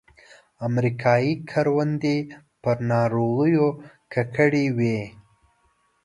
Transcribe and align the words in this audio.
امریکایي 0.67 1.31
کروندې 1.49 2.17
په 2.61 2.71
ناروغیو 2.91 3.67
ککړې 4.13 4.65
وې. 4.77 4.99